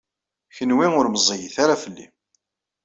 [0.55, 2.05] Kenwi ur meẓẓiyit ara fell-i.